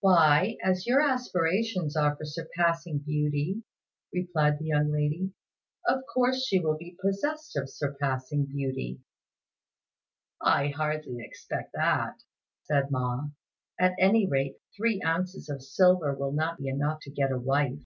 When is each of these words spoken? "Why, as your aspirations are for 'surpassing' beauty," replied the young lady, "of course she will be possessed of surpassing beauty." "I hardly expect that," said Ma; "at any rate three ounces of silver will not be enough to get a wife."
"Why, 0.00 0.56
as 0.64 0.88
your 0.88 1.00
aspirations 1.00 1.96
are 1.96 2.16
for 2.16 2.24
'surpassing' 2.24 2.98
beauty," 2.98 3.62
replied 4.12 4.58
the 4.58 4.64
young 4.64 4.90
lady, 4.90 5.34
"of 5.86 6.00
course 6.12 6.44
she 6.44 6.58
will 6.58 6.76
be 6.76 6.96
possessed 7.00 7.54
of 7.54 7.70
surpassing 7.70 8.46
beauty." 8.46 9.02
"I 10.40 10.66
hardly 10.70 11.18
expect 11.20 11.74
that," 11.74 12.24
said 12.64 12.90
Ma; 12.90 13.28
"at 13.78 13.92
any 14.00 14.26
rate 14.28 14.56
three 14.76 15.00
ounces 15.06 15.48
of 15.48 15.62
silver 15.62 16.12
will 16.12 16.32
not 16.32 16.58
be 16.58 16.66
enough 16.66 16.98
to 17.02 17.12
get 17.12 17.30
a 17.30 17.38
wife." 17.38 17.84